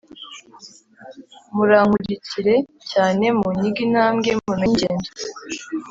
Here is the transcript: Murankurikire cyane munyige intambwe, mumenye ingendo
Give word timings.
Murankurikire 1.55 2.55
cyane 2.91 3.25
munyige 3.39 3.79
intambwe, 3.87 4.29
mumenye 4.43 4.73
ingendo 4.75 5.09